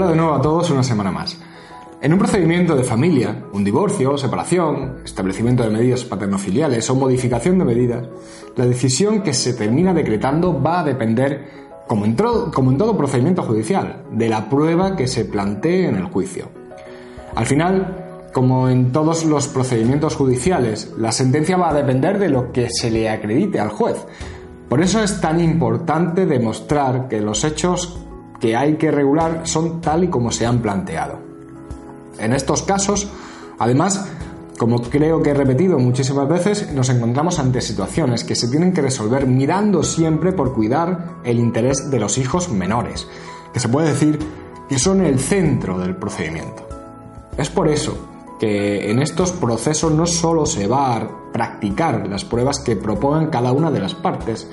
[0.00, 1.36] Hola de nuevo a todos una semana más.
[2.00, 7.66] En un procedimiento de familia, un divorcio, separación, establecimiento de medidas paternofiliales o modificación de
[7.66, 8.08] medidas,
[8.56, 11.44] la decisión que se termina decretando va a depender,
[11.86, 16.06] como en, como en todo procedimiento judicial, de la prueba que se plantee en el
[16.06, 16.48] juicio.
[17.34, 22.52] Al final, como en todos los procedimientos judiciales, la sentencia va a depender de lo
[22.52, 23.98] que se le acredite al juez.
[24.66, 27.98] Por eso es tan importante demostrar que los hechos
[28.40, 31.18] que hay que regular son tal y como se han planteado.
[32.18, 33.08] En estos casos,
[33.58, 34.06] además,
[34.58, 38.82] como creo que he repetido muchísimas veces, nos encontramos ante situaciones que se tienen que
[38.82, 43.06] resolver mirando siempre por cuidar el interés de los hijos menores,
[43.52, 44.18] que se puede decir
[44.68, 46.66] que son el centro del procedimiento.
[47.36, 47.96] Es por eso
[48.38, 53.52] que en estos procesos no solo se va a practicar las pruebas que propongan cada
[53.52, 54.48] una de las partes,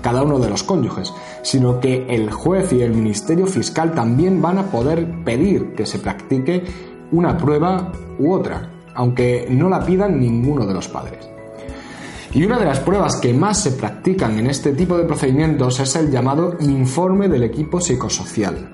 [0.00, 1.12] cada uno de los cónyuges,
[1.42, 5.98] sino que el juez y el Ministerio Fiscal también van a poder pedir que se
[5.98, 6.64] practique
[7.10, 11.28] una prueba u otra, aunque no la pidan ninguno de los padres.
[12.32, 15.96] Y una de las pruebas que más se practican en este tipo de procedimientos es
[15.96, 18.70] el llamado informe del equipo psicosocial.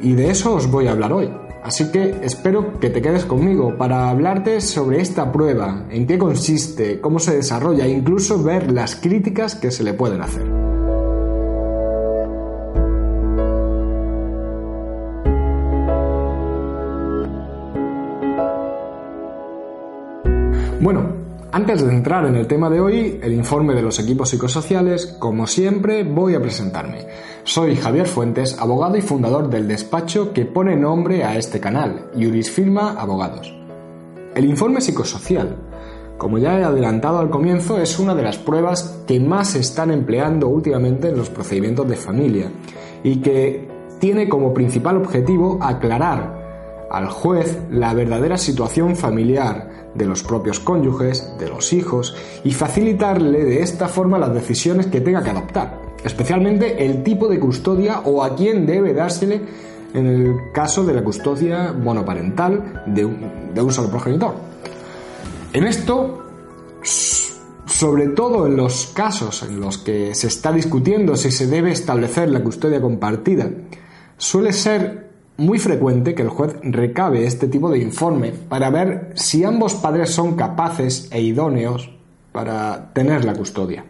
[0.00, 1.30] Y de eso os voy a hablar hoy.
[1.62, 7.00] Así que espero que te quedes conmigo para hablarte sobre esta prueba, en qué consiste,
[7.00, 10.44] cómo se desarrolla e incluso ver las críticas que se le pueden hacer.
[20.80, 21.21] Bueno,
[21.52, 25.46] antes de entrar en el tema de hoy, el informe de los equipos psicosociales, como
[25.46, 27.06] siempre, voy a presentarme.
[27.44, 32.10] Soy Javier Fuentes, abogado y fundador del despacho que pone nombre a este canal,
[32.50, 33.54] Firma Abogados.
[34.34, 35.56] El informe psicosocial,
[36.16, 39.90] como ya he adelantado al comienzo, es una de las pruebas que más se están
[39.90, 42.50] empleando últimamente en los procedimientos de familia
[43.04, 43.68] y que
[44.00, 46.41] tiene como principal objetivo aclarar
[46.92, 52.14] al juez la verdadera situación familiar de los propios cónyuges, de los hijos,
[52.44, 57.40] y facilitarle de esta forma las decisiones que tenga que adoptar, especialmente el tipo de
[57.40, 59.40] custodia o a quién debe dársele
[59.94, 64.34] en el caso de la custodia monoparental de un, de un solo progenitor.
[65.54, 66.22] En esto,
[67.66, 72.30] sobre todo en los casos en los que se está discutiendo si se debe establecer
[72.30, 73.50] la custodia compartida,
[74.18, 75.01] suele ser
[75.36, 80.10] muy frecuente que el juez recabe este tipo de informe para ver si ambos padres
[80.10, 81.90] son capaces e idóneos
[82.32, 83.84] para tener la custodia.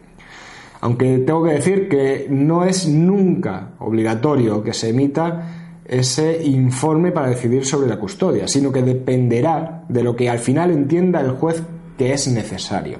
[0.81, 7.29] Aunque tengo que decir que no es nunca obligatorio que se emita ese informe para
[7.29, 11.61] decidir sobre la custodia, sino que dependerá de lo que al final entienda el juez
[11.97, 12.99] que es necesario.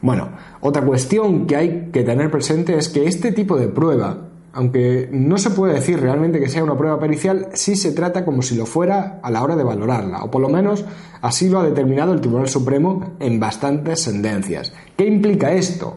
[0.00, 0.30] Bueno,
[0.60, 5.38] otra cuestión que hay que tener presente es que este tipo de prueba aunque no
[5.38, 8.66] se puede decir realmente que sea una prueba pericial, sí se trata como si lo
[8.66, 10.84] fuera a la hora de valorarla, o por lo menos
[11.22, 14.72] así lo ha determinado el Tribunal Supremo en bastantes sentencias.
[14.96, 15.96] ¿Qué implica esto?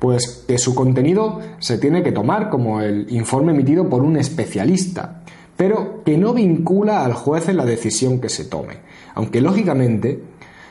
[0.00, 5.22] Pues que su contenido se tiene que tomar como el informe emitido por un especialista,
[5.56, 8.78] pero que no vincula al juez en la decisión que se tome.
[9.14, 10.22] Aunque lógicamente,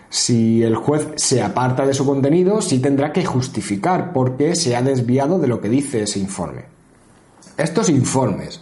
[0.10, 4.76] si el juez se aparta de su contenido, sí tendrá que justificar por qué se
[4.76, 6.77] ha desviado de lo que dice ese informe.
[7.58, 8.62] Estos informes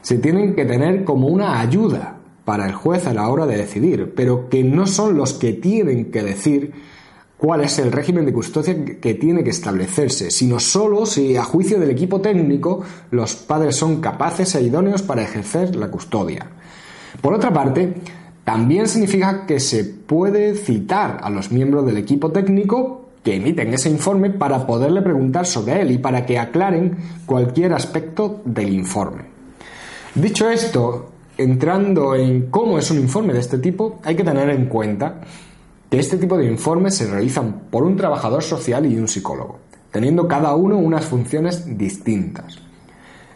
[0.00, 4.14] se tienen que tener como una ayuda para el juez a la hora de decidir,
[4.16, 6.72] pero que no son los que tienen que decir
[7.36, 11.80] cuál es el régimen de custodia que tiene que establecerse, sino solo si a juicio
[11.80, 16.46] del equipo técnico los padres son capaces e idóneos para ejercer la custodia.
[17.20, 17.94] Por otra parte,
[18.44, 23.88] también significa que se puede citar a los miembros del equipo técnico que emiten ese
[23.88, 29.24] informe para poderle preguntar sobre él y para que aclaren cualquier aspecto del informe.
[30.14, 34.66] Dicho esto, entrando en cómo es un informe de este tipo, hay que tener en
[34.66, 35.20] cuenta
[35.88, 39.58] que este tipo de informes se realizan por un trabajador social y un psicólogo,
[39.90, 42.58] teniendo cada uno unas funciones distintas.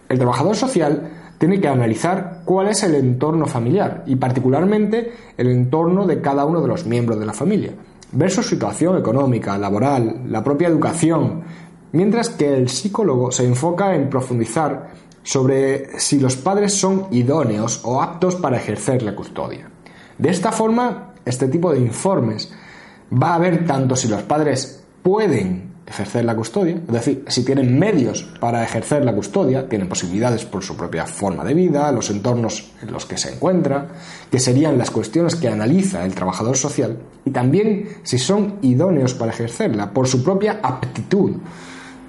[0.08, 6.06] El trabajador social tiene que analizar cuál es el entorno familiar y particularmente el entorno
[6.06, 7.72] de cada uno de los miembros de la familia,
[8.12, 11.42] ver su situación económica, laboral, la propia educación,
[11.92, 14.90] mientras que el psicólogo se enfoca en profundizar
[15.22, 19.68] sobre si los padres son idóneos o aptos para ejercer la custodia.
[20.18, 22.52] De esta forma, este tipo de informes
[23.12, 27.78] va a ver tanto si los padres pueden ejercer la custodia, es decir, si tienen
[27.78, 32.72] medios para ejercer la custodia, tienen posibilidades por su propia forma de vida, los entornos
[32.82, 33.88] en los que se encuentra,
[34.30, 39.32] que serían las cuestiones que analiza el trabajador social, y también si son idóneos para
[39.32, 41.36] ejercerla por su propia aptitud,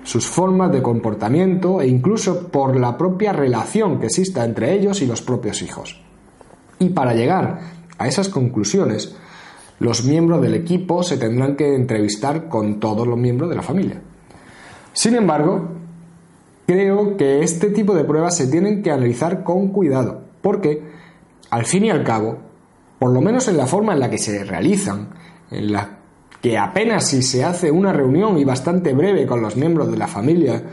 [0.03, 5.05] sus formas de comportamiento e incluso por la propia relación que exista entre ellos y
[5.05, 6.01] los propios hijos.
[6.79, 7.59] Y para llegar
[7.97, 9.15] a esas conclusiones,
[9.79, 14.01] los miembros del equipo se tendrán que entrevistar con todos los miembros de la familia.
[14.93, 15.69] Sin embargo,
[16.65, 20.83] creo que este tipo de pruebas se tienen que analizar con cuidado, porque,
[21.49, 22.39] al fin y al cabo,
[22.99, 25.09] por lo menos en la forma en la que se realizan,
[25.51, 25.99] en la
[26.41, 30.07] que apenas si se hace una reunión y bastante breve con los miembros de la
[30.07, 30.63] familia,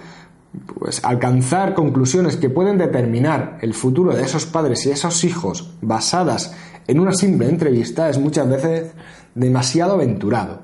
[0.78, 6.54] pues alcanzar conclusiones que pueden determinar el futuro de esos padres y esos hijos basadas
[6.86, 8.92] en una simple entrevista es muchas veces
[9.34, 10.62] demasiado aventurado.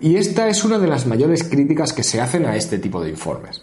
[0.00, 3.10] Y esta es una de las mayores críticas que se hacen a este tipo de
[3.10, 3.62] informes.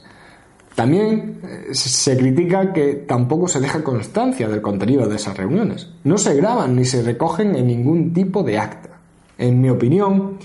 [0.75, 5.89] También eh, se critica que tampoco se deja constancia del contenido de esas reuniones.
[6.03, 8.99] No se graban ni se recogen en ningún tipo de acta.
[9.39, 10.37] En mi opinión,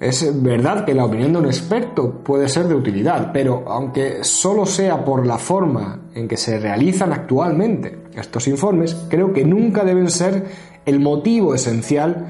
[0.00, 4.66] es verdad que la opinión de un experto puede ser de utilidad, pero aunque solo
[4.66, 10.10] sea por la forma en que se realizan actualmente estos informes, creo que nunca deben
[10.10, 10.44] ser
[10.84, 12.26] el motivo esencial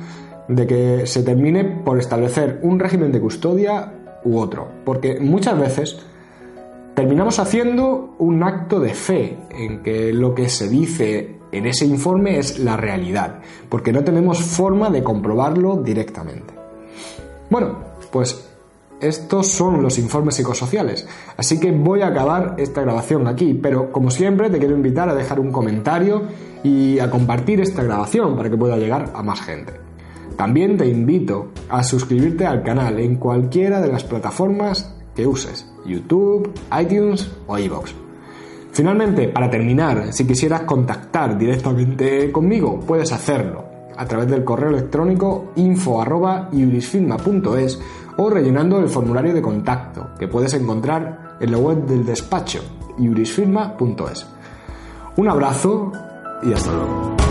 [0.46, 3.92] de que se termine por establecer un régimen de custodia
[4.24, 5.98] u otro, porque muchas veces
[6.94, 12.38] terminamos haciendo un acto de fe en que lo que se dice en ese informe
[12.38, 16.63] es la realidad, porque no tenemos forma de comprobarlo directamente.
[17.54, 17.76] Bueno,
[18.10, 18.50] pues
[19.00, 21.06] estos son los informes psicosociales,
[21.36, 25.14] así que voy a acabar esta grabación aquí, pero como siempre te quiero invitar a
[25.14, 26.22] dejar un comentario
[26.64, 29.72] y a compartir esta grabación para que pueda llegar a más gente.
[30.36, 36.52] También te invito a suscribirte al canal en cualquiera de las plataformas que uses, YouTube,
[36.76, 37.92] iTunes o iVoox.
[38.72, 45.52] Finalmente, para terminar, si quisieras contactar directamente conmigo, puedes hacerlo a través del correo electrónico
[45.56, 47.80] info.iurisfilma.es
[48.16, 52.60] o rellenando el formulario de contacto que puedes encontrar en la web del despacho
[52.98, 54.26] iurisfilma.es.
[55.16, 55.92] Un abrazo
[56.42, 57.23] y hasta luego.